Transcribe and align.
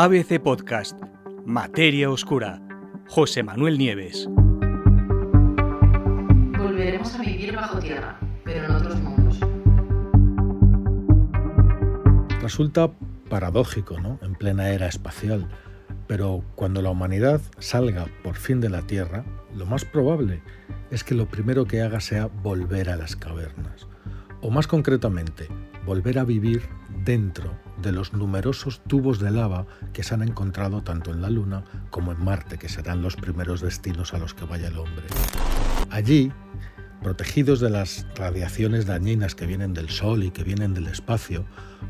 ABC 0.00 0.38
Podcast, 0.40 0.96
Materia 1.44 2.08
Oscura, 2.08 2.62
José 3.08 3.42
Manuel 3.42 3.78
Nieves. 3.78 4.28
Volveremos 6.56 7.12
a 7.16 7.22
vivir 7.22 7.52
bajo 7.56 7.80
tierra, 7.80 8.16
pero 8.44 8.66
en 8.66 8.70
otros 8.70 9.00
mundos. 9.00 9.40
Resulta 12.40 12.92
paradójico, 13.28 13.98
¿no? 13.98 14.20
En 14.22 14.36
plena 14.36 14.70
era 14.70 14.86
espacial. 14.86 15.48
Pero 16.06 16.44
cuando 16.54 16.80
la 16.80 16.90
humanidad 16.90 17.40
salga 17.58 18.06
por 18.22 18.36
fin 18.36 18.60
de 18.60 18.70
la 18.70 18.82
Tierra, 18.82 19.24
lo 19.56 19.66
más 19.66 19.84
probable 19.84 20.42
es 20.92 21.02
que 21.02 21.16
lo 21.16 21.26
primero 21.26 21.64
que 21.64 21.82
haga 21.82 21.98
sea 21.98 22.26
volver 22.26 22.88
a 22.88 22.96
las 22.96 23.16
cavernas. 23.16 23.88
O 24.42 24.50
más 24.52 24.68
concretamente, 24.68 25.48
volver 25.84 26.20
a 26.20 26.24
vivir 26.24 26.62
dentro 27.04 27.50
de 27.82 27.92
los 27.92 28.12
numerosos 28.12 28.80
tubos 28.86 29.18
de 29.18 29.30
lava 29.30 29.66
que 29.92 30.02
se 30.02 30.14
han 30.14 30.22
encontrado 30.22 30.82
tanto 30.82 31.12
en 31.12 31.22
la 31.22 31.30
Luna 31.30 31.64
como 31.90 32.12
en 32.12 32.22
Marte, 32.22 32.58
que 32.58 32.68
serán 32.68 33.02
los 33.02 33.16
primeros 33.16 33.60
destinos 33.60 34.14
a 34.14 34.18
los 34.18 34.34
que 34.34 34.44
vaya 34.44 34.68
el 34.68 34.78
hombre. 34.78 35.04
Allí, 35.90 36.32
protegidos 37.02 37.60
de 37.60 37.70
las 37.70 38.06
radiaciones 38.16 38.86
dañinas 38.86 39.34
que 39.34 39.46
vienen 39.46 39.74
del 39.74 39.88
Sol 39.88 40.24
y 40.24 40.30
que 40.30 40.44
vienen 40.44 40.74
del 40.74 40.88
espacio, 40.88 41.44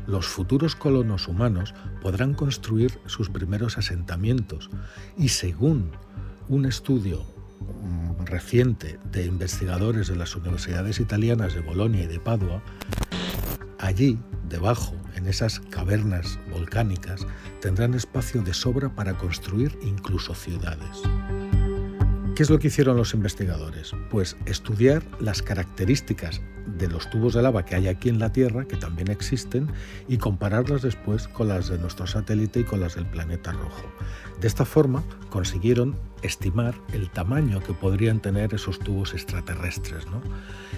los 0.07 0.27
futuros 0.27 0.75
colonos 0.75 1.27
humanos 1.27 1.73
podrán 2.01 2.33
construir 2.33 2.99
sus 3.05 3.29
primeros 3.29 3.77
asentamientos 3.77 4.69
y 5.17 5.29
según 5.29 5.91
un 6.47 6.65
estudio 6.65 7.23
mm, 7.23 8.25
reciente 8.25 8.99
de 9.11 9.25
investigadores 9.25 10.07
de 10.07 10.15
las 10.15 10.35
universidades 10.35 10.99
italianas 10.99 11.53
de 11.53 11.61
Bolonia 11.61 12.03
y 12.03 12.07
de 12.07 12.19
Padua, 12.19 12.61
allí, 13.79 14.19
debajo, 14.47 14.93
en 15.19 15.27
esas 15.27 15.59
cavernas 15.59 16.39
volcánicas, 16.49 17.27
tendrán 17.61 17.93
espacio 17.93 18.41
de 18.41 18.53
sobra 18.53 18.89
para 18.89 19.17
construir 19.17 19.77
incluso 19.83 20.33
ciudades. 20.33 21.03
¿Qué 22.39 22.43
es 22.43 22.49
lo 22.49 22.57
que 22.57 22.67
hicieron 22.67 22.95
los 22.95 23.13
investigadores? 23.13 23.91
Pues 24.09 24.37
estudiar 24.45 25.03
las 25.19 25.41
características 25.41 26.39
de 26.77 26.87
los 26.87 27.09
tubos 27.09 27.33
de 27.33 27.41
lava 27.41 27.65
que 27.65 27.75
hay 27.75 27.89
aquí 27.89 28.07
en 28.07 28.17
la 28.17 28.31
Tierra, 28.31 28.63
que 28.63 28.77
también 28.77 29.11
existen, 29.11 29.67
y 30.07 30.19
compararlas 30.19 30.81
después 30.81 31.27
con 31.27 31.49
las 31.49 31.67
de 31.67 31.77
nuestro 31.77 32.07
satélite 32.07 32.61
y 32.61 32.63
con 32.63 32.79
las 32.79 32.95
del 32.95 33.07
planeta 33.07 33.51
rojo. 33.51 33.83
De 34.39 34.47
esta 34.47 34.63
forma 34.63 35.03
consiguieron 35.29 35.97
estimar 36.21 36.75
el 36.93 37.09
tamaño 37.09 37.61
que 37.61 37.73
podrían 37.73 38.21
tener 38.21 38.53
esos 38.53 38.79
tubos 38.79 39.13
extraterrestres. 39.13 40.05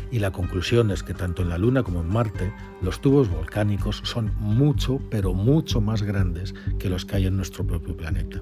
Y 0.10 0.18
la 0.18 0.32
conclusión 0.32 0.90
es 0.90 1.04
que 1.04 1.14
tanto 1.14 1.44
en 1.44 1.50
la 1.50 1.60
Luna 1.60 1.84
como 1.84 2.02
en 2.02 2.10
Marte 2.10 2.52
los 2.82 3.02
tubos 3.02 3.30
volcánicos 3.30 4.02
son 4.04 4.34
mucho, 4.40 5.00
pero 5.12 5.36
mucho 5.36 5.80
más 5.80 6.02
grandes 6.02 6.56
que 6.80 6.90
los 6.90 7.06
que 7.06 7.18
hay 7.18 7.28
en 7.28 7.38
nuestro 7.38 7.68
propio 7.68 7.96
planeta. 7.96 8.42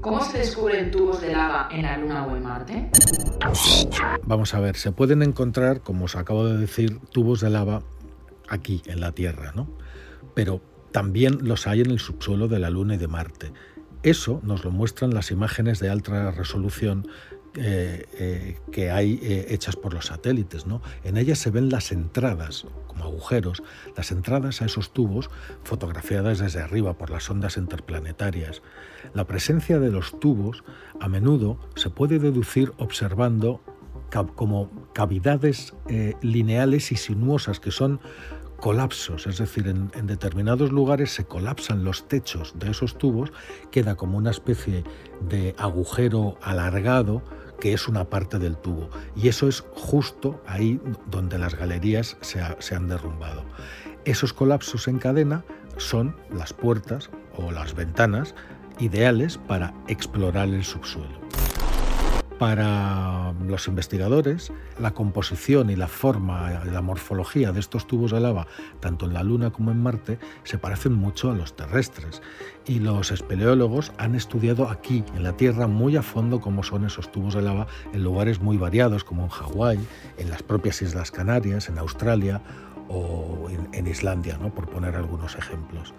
¿Cómo 0.00 0.24
se 0.24 0.38
descubren 0.38 0.90
tubos 0.90 1.20
de 1.20 1.32
lava 1.32 1.68
en 1.70 1.82
la 1.82 1.96
Luna 1.98 2.26
o 2.26 2.36
en 2.36 2.42
Marte? 2.42 2.90
Vamos 4.24 4.54
a 4.54 4.60
ver, 4.60 4.76
se 4.76 4.92
pueden 4.92 5.22
encontrar, 5.22 5.80
como 5.80 6.04
os 6.04 6.16
acabo 6.16 6.46
de 6.46 6.58
decir, 6.58 7.00
tubos 7.12 7.40
de 7.40 7.50
lava 7.50 7.82
aquí 8.48 8.82
en 8.86 9.00
la 9.00 9.12
Tierra, 9.12 9.52
¿no? 9.54 9.68
Pero 10.34 10.60
también 10.92 11.38
los 11.42 11.66
hay 11.66 11.80
en 11.80 11.90
el 11.90 11.98
subsuelo 11.98 12.48
de 12.48 12.58
la 12.58 12.70
Luna 12.70 12.94
y 12.94 12.98
de 12.98 13.08
Marte. 13.08 13.52
Eso 14.02 14.40
nos 14.44 14.64
lo 14.64 14.70
muestran 14.70 15.14
las 15.14 15.30
imágenes 15.30 15.80
de 15.80 15.90
alta 15.90 16.30
resolución 16.30 17.08
eh, 17.58 18.06
eh, 18.18 18.58
que 18.70 18.90
hay 18.90 19.18
eh, 19.22 19.46
hechas 19.48 19.76
por 19.76 19.94
los 19.94 20.06
satélites. 20.06 20.66
¿no? 20.66 20.82
En 21.04 21.16
ellas 21.16 21.38
se 21.38 21.50
ven 21.50 21.70
las 21.70 21.90
entradas, 21.90 22.66
como 22.86 23.04
agujeros, 23.04 23.62
las 23.96 24.12
entradas 24.12 24.60
a 24.60 24.66
esos 24.66 24.92
tubos 24.92 25.30
fotografiadas 25.64 26.38
desde 26.38 26.60
arriba 26.60 26.98
por 26.98 27.10
las 27.10 27.30
ondas 27.30 27.56
interplanetarias. 27.56 28.62
La 29.14 29.26
presencia 29.26 29.78
de 29.78 29.90
los 29.90 30.20
tubos 30.20 30.64
a 31.00 31.08
menudo 31.08 31.58
se 31.76 31.88
puede 31.88 32.18
deducir 32.18 32.72
observando 32.76 33.60
como 34.34 34.70
cavidades 34.94 35.74
lineales 36.22 36.90
y 36.92 36.96
sinuosas 36.96 37.60
que 37.60 37.70
son 37.70 38.00
colapsos, 38.60 39.26
es 39.26 39.38
decir, 39.38 39.68
en, 39.68 40.06
determinados 40.06 40.72
lugares 40.72 41.12
se 41.12 41.24
colapsan 41.24 41.84
los 41.84 42.08
techos 42.08 42.54
de 42.58 42.70
esos 42.70 42.98
tubos, 42.98 43.32
queda 43.70 43.94
como 43.94 44.18
una 44.18 44.30
especie 44.30 44.84
de 45.28 45.54
agujero 45.58 46.38
alargado 46.42 47.22
que 47.60 47.72
es 47.72 47.88
una 47.88 48.04
parte 48.04 48.38
del 48.38 48.56
tubo. 48.56 48.90
Y 49.14 49.28
eso 49.28 49.48
es 49.48 49.64
justo 49.74 50.42
ahí 50.46 50.80
donde 51.10 51.38
las 51.38 51.54
galerías 51.54 52.16
se, 52.20 52.40
han 52.40 52.88
derrumbado. 52.88 53.44
Esos 54.04 54.32
colapsos 54.32 54.88
en 54.88 54.98
cadena 54.98 55.44
son 55.78 56.16
las 56.30 56.52
puertas 56.52 57.10
o 57.36 57.50
las 57.50 57.74
ventanas 57.74 58.34
ideales 58.78 59.38
para 59.38 59.74
explorar 59.88 60.48
el 60.48 60.64
subsuelo. 60.64 61.18
Para 62.38 63.32
los 63.46 63.66
investigadores, 63.66 64.52
la 64.78 64.90
composición 64.90 65.70
y 65.70 65.76
la 65.76 65.88
forma, 65.88 66.64
la 66.66 66.82
morfología 66.82 67.50
de 67.50 67.60
estos 67.60 67.86
tubos 67.86 68.10
de 68.10 68.20
lava, 68.20 68.46
tanto 68.80 69.06
en 69.06 69.14
la 69.14 69.22
Luna 69.22 69.50
como 69.50 69.70
en 69.70 69.82
Marte, 69.82 70.18
se 70.44 70.58
parecen 70.58 70.92
mucho 70.92 71.30
a 71.30 71.34
los 71.34 71.56
terrestres. 71.56 72.20
Y 72.66 72.80
los 72.80 73.10
espeleólogos 73.10 73.92
han 73.96 74.14
estudiado 74.14 74.68
aquí, 74.68 75.02
en 75.14 75.22
la 75.22 75.34
Tierra, 75.34 75.66
muy 75.66 75.96
a 75.96 76.02
fondo 76.02 76.40
cómo 76.40 76.62
son 76.62 76.84
esos 76.84 77.10
tubos 77.10 77.32
de 77.32 77.40
lava 77.40 77.68
en 77.94 78.04
lugares 78.04 78.38
muy 78.38 78.58
variados, 78.58 79.02
como 79.02 79.24
en 79.24 79.30
Hawái, 79.30 79.78
en 80.18 80.28
las 80.28 80.42
propias 80.42 80.82
Islas 80.82 81.10
Canarias, 81.10 81.70
en 81.70 81.78
Australia 81.78 82.42
o 82.88 83.48
en, 83.72 83.86
Islandia, 83.86 84.36
¿no? 84.36 84.54
por 84.54 84.68
poner 84.68 84.94
algunos 84.94 85.36
ejemplos. 85.36 85.94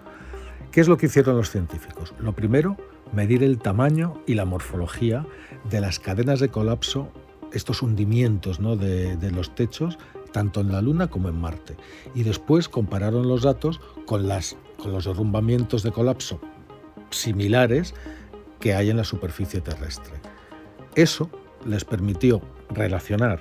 ¿Qué 0.72 0.80
es 0.80 0.88
lo 0.88 0.98
que 0.98 1.06
hicieron 1.06 1.36
los 1.36 1.50
científicos? 1.50 2.14
Lo 2.18 2.34
primero, 2.34 2.76
medir 3.12 3.42
el 3.42 3.58
tamaño 3.58 4.22
y 4.26 4.34
la 4.34 4.44
morfología 4.44 5.26
de 5.70 5.80
las 5.80 5.98
cadenas 5.98 6.40
de 6.40 6.50
colapso, 6.50 7.10
estos 7.52 7.80
hundimientos 7.82 8.60
¿no? 8.60 8.76
de, 8.76 9.30
los 9.30 9.54
techos, 9.54 9.98
tanto 10.32 10.60
en 10.60 10.70
la 10.70 10.82
Luna 10.82 11.08
como 11.08 11.30
en 11.30 11.40
Marte. 11.40 11.76
Y 12.14 12.22
después 12.22 12.68
compararon 12.68 13.28
los 13.28 13.42
datos 13.42 13.80
con, 14.04 14.28
las, 14.28 14.56
con 14.76 14.92
los 14.92 15.06
derrumbamientos 15.06 15.82
de 15.82 15.90
colapso 15.90 16.38
similares 17.10 17.94
que 18.60 18.74
hay 18.74 18.90
en 18.90 18.98
la 18.98 19.04
superficie 19.04 19.62
terrestre. 19.62 20.14
Eso 20.94 21.30
les 21.64 21.84
permitió 21.84 22.42
relacionar 22.70 23.40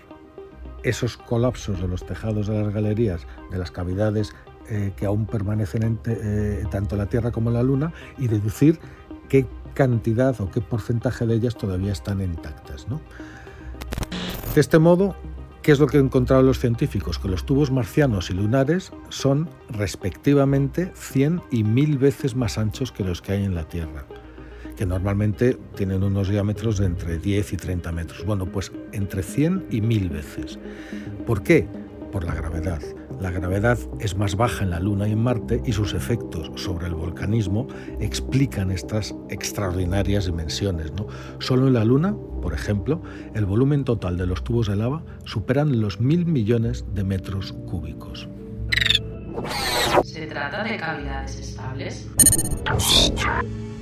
esos 0.84 1.18
colapsos 1.18 1.82
de 1.82 1.88
los 1.88 2.06
tejados 2.06 2.48
de 2.48 2.62
las 2.62 2.74
galerías, 2.74 3.28
de 3.52 3.58
las 3.58 3.72
cavidades 3.72 4.34
eh, 4.70 4.92
que 4.96 5.06
aún 5.06 5.26
permanecen 5.26 5.84
en 5.84 6.00
eh, 6.06 6.64
tanto 6.70 6.96
la 6.96 7.08
Tierra 7.08 7.32
como 7.32 7.52
la 7.52 7.64
Luna 7.64 7.94
y 8.18 8.28
deducir 8.28 8.80
qué 9.30 9.46
cantidad 9.74 10.40
o 10.42 10.50
qué 10.50 10.62
porcentaje 10.62 11.26
de 11.26 11.36
ellas 11.36 11.56
todavía 11.56 11.92
están 11.92 12.22
intactas. 12.22 12.88
De 14.56 14.62
este 14.62 14.80
modo, 14.80 15.16
¿qué 15.62 15.72
es 15.72 15.80
lo 15.80 15.88
que 15.88 15.98
han 15.98 16.06
encontrado 16.06 16.42
los 16.42 16.60
científicos? 16.60 17.20
Que 17.20 17.28
los 17.28 17.46
tubos 17.46 17.72
marcianos 17.72 18.30
y 18.30 18.34
lunares 18.34 18.92
son 19.10 19.50
respectivamente 19.70 20.92
100 20.96 21.44
y 21.52 21.64
1000 21.64 21.98
veces 21.98 22.36
más 22.36 22.58
anchos 22.58 22.92
que 22.92 23.04
los 23.04 23.22
que 23.22 23.34
hay 23.34 23.44
en 23.46 23.56
la 23.56 23.68
Tierra 23.68 24.06
que 24.78 24.86
normalmente 24.86 25.58
tienen 25.76 26.04
unos 26.04 26.30
diámetros 26.30 26.78
de 26.78 26.86
entre 26.86 27.18
10 27.18 27.54
y 27.54 27.58
30 27.58 27.92
metros. 27.92 28.24
Bueno, 28.24 28.46
pues 28.46 28.72
entre 28.92 29.24
100 29.24 29.66
y 29.72 29.82
1000 29.82 30.10
veces. 30.10 30.60
¿Por 31.26 31.42
qué? 31.42 31.68
Por 32.12 32.24
la 32.24 32.34
gravedad. 32.34 32.82
La 33.20 33.32
gravedad 33.32 33.78
es 34.00 34.16
más 34.16 34.36
baja 34.36 34.64
en 34.64 34.70
la 34.70 34.80
Luna 34.80 35.08
y 35.08 35.12
en 35.12 35.24
Marte 35.24 35.62
y 35.66 35.74
sus 35.74 35.94
efectos 35.94 36.52
sobre 36.56 36.88
el 36.88 36.94
volcanismo 36.96 37.68
explican 38.00 38.72
estas 38.72 39.14
extraordinarias 39.30 40.26
dimensiones. 40.26 40.94
¿no? 40.94 41.08
Solo 41.40 41.68
en 41.68 41.74
la 41.74 41.84
Luna, 41.84 42.16
por 42.42 42.54
ejemplo, 42.54 43.02
el 43.34 43.46
volumen 43.46 43.84
total 43.84 44.18
de 44.18 44.28
los 44.28 44.44
tubos 44.44 44.68
de 44.68 44.76
lava 44.76 45.04
superan 45.26 45.82
los 45.82 46.00
mil 46.00 46.26
millones 46.26 46.86
de 46.94 47.04
metros 47.04 47.54
cúbicos. 47.68 48.30
¿Se 50.04 50.26
trata 50.28 50.64
de 50.64 50.78
cavidades 50.78 51.40
estables? 51.40 52.08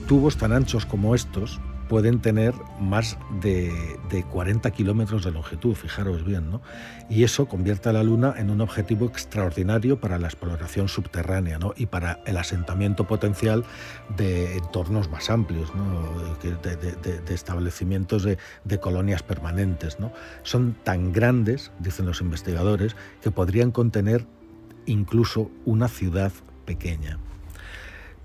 Tubos 0.08 0.38
tan 0.38 0.52
anchos 0.52 0.86
como 0.86 1.16
estos 1.16 1.60
pueden 1.88 2.20
tener 2.20 2.54
más 2.80 3.18
de, 3.42 3.98
40 4.32 4.72
kilómetros 4.72 5.24
de 5.24 5.32
longitud, 5.32 5.76
fijaros 5.76 6.26
bien, 6.26 6.50
¿no? 6.50 6.62
Y 7.10 7.24
eso 7.24 7.48
convierte 7.48 7.90
a 7.90 7.94
la 7.94 8.04
Luna 8.04 8.34
en 8.38 8.50
un 8.50 8.62
objetivo 8.62 9.06
extraordinario 9.06 10.00
para 10.00 10.18
la 10.18 10.28
exploración 10.28 10.88
subterránea 10.88 11.60
¿no? 11.60 11.74
y 11.78 11.86
para 11.86 12.20
el 12.26 12.38
asentamiento 12.38 13.06
potencial 13.06 13.64
de 14.18 14.58
entornos 14.58 15.10
más 15.10 15.30
amplios, 15.30 15.72
de, 16.42 17.34
establecimientos 17.34 18.24
de, 18.24 18.38
de, 18.64 18.80
colonias 18.80 19.22
permanentes. 19.22 20.00
¿no? 20.00 20.12
Son 20.44 20.76
tan 20.84 21.14
grandes, 21.14 21.72
dicen 21.80 22.06
los 22.06 22.22
investigadores, 22.22 22.96
que 23.22 23.30
podrían 23.32 23.72
contener 23.72 24.26
incluso 24.88 25.52
una 25.66 25.88
ciudad 25.88 26.32
pequeña. 26.66 27.20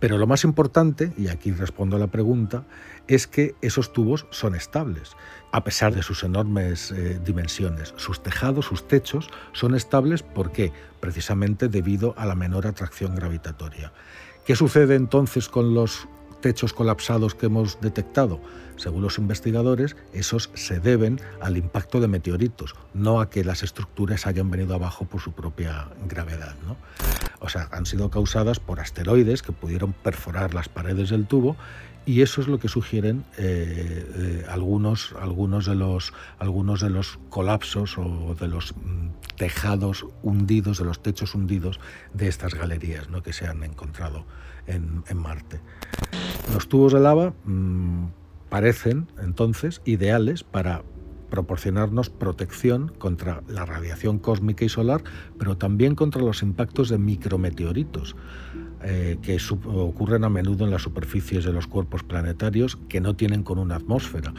Pero 0.00 0.16
lo 0.16 0.26
más 0.26 0.44
importante, 0.44 1.12
y 1.18 1.28
aquí 1.28 1.52
respondo 1.52 1.96
a 1.96 1.98
la 1.98 2.06
pregunta, 2.06 2.64
es 3.06 3.26
que 3.26 3.54
esos 3.60 3.92
tubos 3.92 4.26
son 4.30 4.54
estables, 4.54 5.14
a 5.52 5.62
pesar 5.62 5.94
de 5.94 6.02
sus 6.02 6.24
enormes 6.24 6.90
eh, 6.90 7.20
dimensiones. 7.22 7.92
Sus 7.96 8.22
tejados, 8.22 8.64
sus 8.64 8.88
techos 8.88 9.28
son 9.52 9.74
estables, 9.74 10.22
¿por 10.22 10.52
qué? 10.52 10.72
Precisamente 11.00 11.68
debido 11.68 12.14
a 12.16 12.24
la 12.24 12.34
menor 12.34 12.66
atracción 12.66 13.14
gravitatoria. 13.14 13.92
¿Qué 14.46 14.56
sucede 14.56 14.94
entonces 14.94 15.48
con 15.48 15.74
los 15.74 16.08
techos 16.40 16.72
colapsados 16.72 17.34
que 17.34 17.46
hemos 17.46 17.80
detectado? 17.80 18.40
Según 18.76 19.02
los 19.02 19.18
investigadores, 19.18 19.96
esos 20.12 20.50
se 20.54 20.80
deben 20.80 21.20
al 21.40 21.56
impacto 21.56 22.00
de 22.00 22.08
meteoritos, 22.08 22.74
no 22.94 23.20
a 23.20 23.28
que 23.28 23.44
las 23.44 23.62
estructuras 23.62 24.26
hayan 24.26 24.50
venido 24.50 24.74
abajo 24.74 25.04
por 25.04 25.20
su 25.20 25.32
propia 25.32 25.88
gravedad. 26.08 26.54
¿no? 26.66 26.76
O 27.40 27.48
sea, 27.48 27.68
han 27.72 27.86
sido 27.86 28.10
causadas 28.10 28.58
por 28.58 28.80
asteroides 28.80 29.42
que 29.42 29.52
pudieron 29.52 29.92
perforar 29.92 30.54
las 30.54 30.68
paredes 30.68 31.10
del 31.10 31.26
tubo 31.26 31.56
y 32.06 32.22
eso 32.22 32.40
es 32.40 32.48
lo 32.48 32.58
que 32.58 32.68
sugieren 32.68 33.24
eh, 33.36 34.06
eh, 34.16 34.46
algunos, 34.48 35.14
algunos, 35.20 35.66
de 35.66 35.74
los, 35.74 36.12
algunos 36.38 36.80
de 36.80 36.90
los 36.90 37.18
colapsos 37.28 37.98
o 37.98 38.34
de 38.34 38.48
los 38.48 38.74
mm, 38.74 39.08
tejados 39.36 40.06
hundidos, 40.22 40.78
de 40.78 40.86
los 40.86 41.02
techos 41.02 41.34
hundidos 41.34 41.78
de 42.14 42.28
estas 42.28 42.54
galerías 42.54 43.10
¿no? 43.10 43.22
que 43.22 43.32
se 43.32 43.46
han 43.46 43.62
encontrado 43.62 44.24
en, 44.66 45.02
Marte. 45.14 45.60
Los 46.52 46.68
tubos 46.68 46.92
de 46.92 47.00
lava 47.00 47.32
mm, 47.44 48.06
parecen 48.48 49.06
entonces 49.22 49.80
ideales 49.84 50.42
para 50.44 50.82
proporcionarnos 51.30 52.10
protección 52.10 52.92
contra 52.98 53.42
la 53.48 53.64
radiación 53.64 54.18
cósmica 54.18 54.64
y 54.64 54.68
solar, 54.68 55.02
pero 55.38 55.56
también 55.56 55.94
contra 55.94 56.20
los 56.20 56.42
impactos 56.42 56.88
de 56.88 56.98
micrometeoritos. 56.98 58.16
Eh, 58.82 59.18
que 59.20 59.36
ocurren 59.66 60.24
a 60.24 60.30
menudo 60.30 60.64
en 60.64 60.70
las 60.70 60.80
superficies 60.80 61.44
de 61.44 61.52
los 61.52 61.66
cuerpos 61.66 62.02
planetarios 62.02 62.78
que 62.88 63.02
no 63.02 63.14
tienen 63.14 63.42
con 63.42 63.58
una 63.58 63.76
atmósfera. 63.76 64.32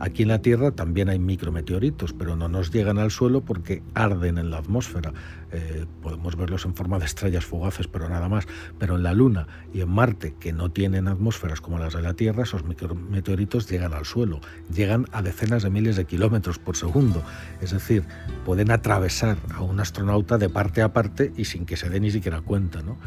Aquí 0.00 0.22
en 0.22 0.28
la 0.28 0.42
Tierra 0.42 0.72
también 0.72 1.08
hay 1.08 1.20
micrometeoritos, 1.20 2.12
pero 2.12 2.34
no 2.34 2.48
nos 2.48 2.72
llegan 2.72 2.98
al 2.98 3.12
suelo 3.12 3.42
porque 3.42 3.84
arden 3.94 4.38
en 4.38 4.50
la 4.50 4.58
atmósfera. 4.58 5.12
Eh, 5.52 5.86
podemos 6.02 6.34
verlos 6.34 6.64
en 6.64 6.74
forma 6.74 6.98
de 6.98 7.04
estrellas 7.04 7.44
fugaces, 7.44 7.86
pero 7.86 8.08
nada 8.08 8.28
más. 8.28 8.48
Pero 8.80 8.96
en 8.96 9.04
la 9.04 9.14
Luna 9.14 9.46
y 9.72 9.80
en 9.80 9.90
Marte, 9.90 10.34
que 10.40 10.52
no 10.52 10.72
tienen 10.72 11.06
atmósferas 11.06 11.60
como 11.60 11.78
las 11.78 11.94
de 11.94 12.02
la 12.02 12.14
Tierra, 12.14 12.42
esos 12.42 12.64
micrometeoritos 12.64 13.70
llegan 13.70 13.92
al 13.92 14.04
suelo. 14.04 14.40
Llegan 14.74 15.06
a 15.12 15.22
decenas 15.22 15.62
de 15.62 15.70
miles 15.70 15.94
de 15.94 16.04
kilómetros 16.04 16.58
por 16.58 16.76
segundo. 16.76 17.22
Es 17.60 17.70
decir, 17.70 18.02
pueden 18.44 18.72
atravesar 18.72 19.36
a 19.54 19.62
un 19.62 19.78
astronauta 19.78 20.36
de 20.36 20.48
parte 20.48 20.82
a 20.82 20.92
parte 20.92 21.32
y 21.36 21.44
sin 21.44 21.64
que 21.64 21.76
se 21.76 21.88
dé 21.88 22.00
ni 22.00 22.10
siquiera 22.10 22.40
cuenta. 22.40 22.82
¿no? 22.82 22.98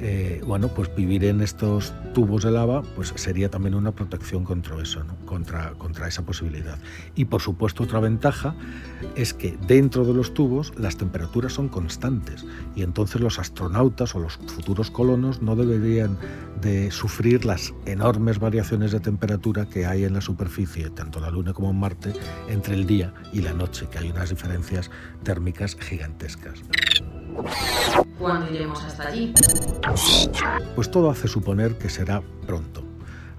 Eh, 0.00 0.40
bueno, 0.46 0.68
pues 0.68 0.94
vivir 0.94 1.24
en 1.24 1.40
estos 1.40 1.92
tubos 2.14 2.44
de 2.44 2.52
lava 2.52 2.82
pues 2.94 3.12
sería 3.16 3.50
también 3.50 3.74
una 3.74 3.90
protección 3.90 4.44
contra 4.44 4.80
eso, 4.80 5.02
contra, 5.24 5.74
esa 6.06 6.22
posibilidad. 6.22 6.78
Y 7.16 7.24
por 7.24 7.40
supuesto 7.40 7.82
otra 7.82 7.98
ventaja 7.98 8.54
es 9.16 9.34
que 9.34 9.58
dentro 9.66 10.04
de 10.04 10.14
los 10.14 10.34
tubos 10.34 10.72
las 10.78 10.96
temperaturas 10.96 11.52
son 11.52 11.68
constantes 11.68 12.46
y 12.76 12.82
entonces 12.82 13.20
los 13.20 13.40
astronautas 13.40 14.14
o 14.14 14.20
los 14.20 14.36
futuros 14.36 14.90
colonos 14.90 15.42
no 15.42 15.56
deberían 15.56 16.16
de 16.60 16.92
sufrir 16.92 17.44
las 17.44 17.74
enormes 17.84 18.38
variaciones 18.38 18.92
de 18.92 19.00
temperatura 19.00 19.66
que 19.66 19.86
hay 19.86 20.04
en 20.04 20.14
la 20.14 20.20
superficie, 20.20 20.90
tanto 20.90 21.18
en 21.18 21.24
la 21.24 21.30
Luna 21.30 21.52
como 21.52 21.70
en 21.70 21.78
Marte, 21.78 22.12
entre 22.48 22.74
el 22.74 22.86
día 22.86 23.12
y 23.32 23.42
la 23.42 23.52
noche, 23.52 23.88
que 23.90 23.98
hay 23.98 24.10
unas 24.10 24.30
diferencias 24.30 24.90
térmicas 25.24 25.76
gigantescas. 25.76 26.62
¿Cuándo 28.18 28.52
iremos 28.52 28.82
hasta 28.82 29.08
allí? 29.08 29.32
Pues 30.74 30.90
todo 30.90 31.10
hace 31.10 31.28
suponer 31.28 31.78
que 31.78 31.88
será 31.88 32.22
pronto. 32.46 32.84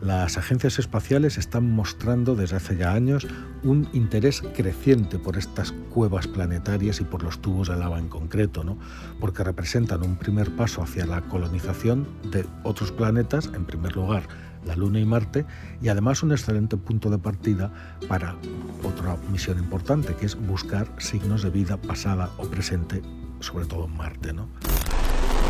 Las 0.01 0.37
agencias 0.37 0.79
espaciales 0.79 1.37
están 1.37 1.69
mostrando 1.69 2.35
desde 2.35 2.55
hace 2.55 2.77
ya 2.77 2.93
años 2.93 3.27
un 3.63 3.89
interés 3.91 4.41
creciente 4.55 5.19
por 5.19 5.37
estas 5.37 5.73
cuevas 5.89 6.27
planetarias 6.27 7.01
y 7.01 7.03
por 7.03 7.21
los 7.21 7.39
tubos 7.41 7.67
de 7.67 7.75
lava 7.75 7.99
en 7.99 8.07
concreto, 8.07 8.63
¿no? 8.63 8.77
porque 9.19 9.43
representan 9.43 10.03
un 10.03 10.15
primer 10.15 10.55
paso 10.55 10.81
hacia 10.81 11.05
la 11.05 11.21
colonización 11.21 12.07
de 12.31 12.45
otros 12.63 12.93
planetas, 12.93 13.49
en 13.53 13.65
primer 13.65 13.95
lugar 13.95 14.23
la 14.65 14.75
Luna 14.75 14.99
y 14.99 15.05
Marte, 15.05 15.45
y 15.81 15.89
además 15.89 16.23
un 16.23 16.31
excelente 16.31 16.77
punto 16.77 17.09
de 17.09 17.17
partida 17.17 17.71
para 18.07 18.35
otra 18.83 19.17
misión 19.31 19.59
importante, 19.59 20.15
que 20.15 20.25
es 20.25 20.35
buscar 20.35 20.87
signos 20.97 21.43
de 21.43 21.49
vida 21.49 21.77
pasada 21.77 22.29
o 22.37 22.43
presente 22.43 23.01
sobre 23.41 23.65
todo 23.65 23.85
en 23.85 23.97
Marte. 23.97 24.33
¿no? 24.33 24.47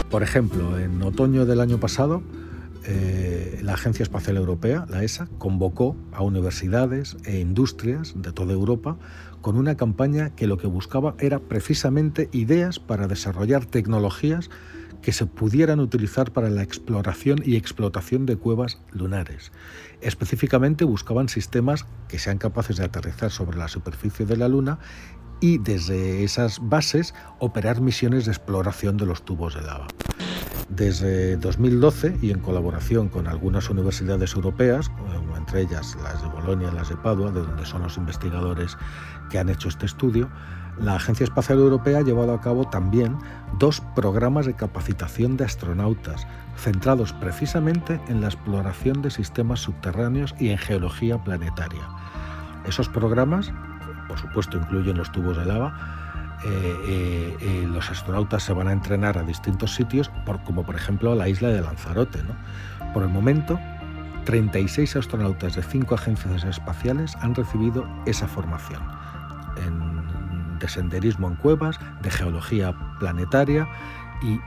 Por 0.09 0.23
ejemplo, 0.23 0.79
en 0.79 1.01
otoño 1.03 1.45
del 1.45 1.59
año 1.59 1.79
pasado, 1.79 2.23
eh, 2.85 3.59
la 3.61 3.73
Agencia 3.75 4.01
Espacial 4.01 4.38
Europea, 4.38 4.88
la 4.89 5.03
ESA, 5.03 5.27
convocó 5.38 5.95
a 6.11 6.23
universidades 6.23 7.15
e 7.25 7.39
industrias 7.39 8.13
de 8.15 8.31
toda 8.31 8.53
Europa 8.53 8.97
con 9.41 9.56
una 9.56 9.77
campaña 9.77 10.31
que 10.31 10.47
lo 10.47 10.57
que 10.57 10.65
buscaba 10.65 11.13
era 11.19 11.38
precisamente 11.38 12.27
ideas 12.31 12.79
para 12.79 13.07
desarrollar 13.07 13.65
tecnologías 13.65 14.50
que 15.01 15.12
se 15.12 15.25
pudieran 15.25 15.80
utilizar 15.80 16.31
para 16.31 16.50
la 16.50 16.63
exploración 16.63 17.42
y 17.46 17.56
explotación 17.56 18.25
de 18.25 18.38
cuevas 18.38 18.80
lunares. 18.92 19.51
Específicamente 20.01 20.86
buscaban 20.86 21.30
sistemas 21.30 21.86
que 22.07 22.19
sean 22.19 22.38
capaces 22.38 22.78
de 22.78 22.86
aterrizar 22.86 23.31
sobre 23.31 23.57
la 23.57 23.68
superficie 23.68 24.25
de 24.25 24.38
la 24.38 24.48
Luna 24.48 24.80
y 25.42 25.57
desde 25.57 26.24
esas 26.24 26.60
bases 26.62 27.13
operar 27.40 27.81
misiones 27.81 28.25
de 28.25 28.31
exploración 28.31 28.98
de 28.98 29.06
los 29.06 29.24
tubos 29.24 29.56
de 29.56 29.62
lava. 29.62 29.88
Desde 30.69 31.38
2012 31.38 32.18
y 32.22 32.31
en 32.31 32.40
colaboración 32.40 33.10
con 33.10 33.28
algunas 33.28 33.69
universidades 33.69 34.36
europeas, 34.36 34.92
entre 35.36 35.62
ellas 35.62 35.98
las 36.04 36.22
de 36.22 36.28
Bolonia 36.28 36.69
y 36.72 36.75
las 36.75 36.90
de 36.90 36.98
Padua, 36.98 37.31
de 37.31 37.42
donde 37.42 37.66
son 37.66 37.81
los 37.81 37.98
investigadores 37.98 38.78
que 39.31 39.40
han 39.40 39.50
hecho 39.50 39.69
este 39.69 39.86
estudio, 39.86 40.30
la 40.81 40.95
Agencia 40.95 41.23
Espacial 41.23 41.59
Europea 41.59 41.99
ha 41.99 42.03
llevado 42.03 42.33
a 42.33 42.41
cabo 42.41 42.65
también 42.65 43.17
dos 43.57 43.81
programas 43.95 44.45
de 44.45 44.55
capacitación 44.55 45.37
de 45.37 45.45
astronautas, 45.45 46.25
centrados 46.57 47.13
precisamente 47.13 47.99
en 48.07 48.21
la 48.21 48.27
exploración 48.27 49.01
de 49.01 49.11
sistemas 49.11 49.59
subterráneos 49.59 50.35
y 50.39 50.49
en 50.49 50.57
geología 50.57 51.17
planetaria. 51.23 51.87
Esos 52.65 52.87
programas 52.89 53.51
por 54.09 54.19
supuesto 54.19 54.57
incluyen 54.57 54.97
los 54.97 55.11
tubos 55.11 55.37
de 55.37 55.45
lava, 55.45 56.39
eh, 56.43 56.75
eh, 56.87 57.37
eh, 57.39 57.67
los 57.67 57.89
astronautas 57.89 58.43
se 58.43 58.53
van 58.53 58.67
a 58.67 58.73
entrenar 58.73 59.17
a 59.17 59.23
distintos 59.23 59.75
sitios, 59.75 60.11
como 60.45 60.63
por 60.65 60.75
ejemplo 60.75 61.13
la 61.15 61.29
isla 61.29 61.49
de 61.49 61.61
Lanzarote. 61.61 62.19
Por 62.93 63.03
el 63.03 63.09
momento, 63.09 63.59
36 64.25 64.95
astronautas 64.95 65.55
de 65.55 65.63
cinco 65.63 65.95
agencias 65.95 66.43
espaciales 66.43 67.15
han 67.21 67.35
recibido 67.35 67.85
esa 68.05 68.27
formación 68.27 68.81
de 70.59 70.67
senderismo 70.67 71.27
en 71.27 71.35
cuevas, 71.35 71.79
de 72.01 72.11
geología 72.11 72.75
planetaria 73.00 73.67
y 74.21 74.39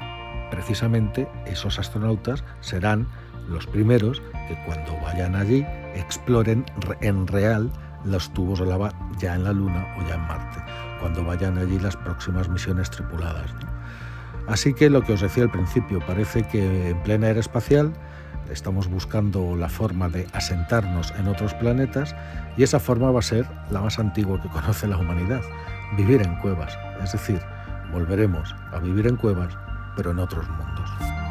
precisamente 0.51 1.29
esos 1.47 1.79
astronautas 1.79 2.45
serán 2.61 3.07
los 3.49 3.67
primeros 3.67 4.23
que 4.49 4.57
cuando 4.67 4.97
vayan 5.01 5.35
allí 5.35 5.65
exploren 5.95 6.65
en 7.01 7.27
real 7.27 7.71
los 8.05 8.33
tubos 8.33 8.59
de 8.59 8.67
lava 8.67 8.93
ya 9.19 9.35
en 9.35 9.45
la 9.45 9.53
Luna 9.53 9.87
o 9.99 10.09
ya 10.09 10.15
en 10.15 10.23
Marte, 10.23 10.63
cuando 11.01 11.25
vayan 11.25 11.59
allí 11.59 11.79
las 11.79 11.97
próximas 11.97 12.49
misiones 12.49 12.91
tripuladas. 12.91 13.51
Así 14.49 14.75
que 14.75 14.91
lo 14.91 15.03
que 15.03 15.13
os 15.13 15.21
decía 15.21 15.45
al 15.45 15.51
principio, 15.51 16.01
parece 16.01 16.43
que 16.43 16.91
en 16.91 17.03
plena 17.03 17.29
era 17.29 17.41
espacial 17.41 17.93
estamos 18.51 18.89
buscando 18.89 19.57
la 19.57 19.69
forma 19.69 20.09
de 20.09 20.27
asentarnos 20.33 21.13
en 21.19 21.29
otros 21.29 21.55
planetas 21.55 22.15
y 22.57 22.63
esa 22.63 22.81
forma 22.81 23.11
va 23.11 23.21
a 23.21 23.23
ser 23.23 23.47
la 23.71 23.81
más 23.81 23.99
antigua 23.99 24.41
que 24.41 24.49
conoce 24.51 24.87
la 24.87 24.99
humanidad, 24.99 25.43
vivir 25.97 26.23
en 26.23 26.37
cuevas, 26.37 26.77
es 27.03 27.13
decir, 27.13 27.41
volveremos 27.93 28.55
a 28.73 28.79
vivir 28.79 29.07
en 29.07 29.17
cuevas, 29.17 29.55
pero 29.97 30.11
en 30.11 30.19
otros 30.19 30.49
mundos. 30.49 31.22